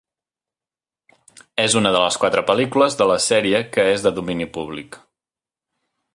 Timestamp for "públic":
4.59-4.99